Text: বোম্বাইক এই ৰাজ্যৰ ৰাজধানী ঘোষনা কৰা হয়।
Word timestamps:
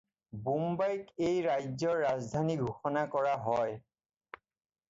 বোম্বাইক 0.45 1.11
এই 1.27 1.37
ৰাজ্যৰ 1.47 2.01
ৰাজধানী 2.05 2.57
ঘোষনা 2.65 3.07
কৰা 3.17 3.37
হয়। 3.49 3.77